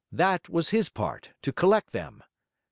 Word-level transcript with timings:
That 0.11 0.49
was 0.49 0.69
his 0.69 0.89
part, 0.89 1.29
to 1.43 1.53
collect 1.53 1.91
them. 1.91 2.23